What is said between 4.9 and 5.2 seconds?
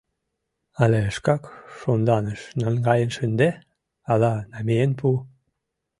пу.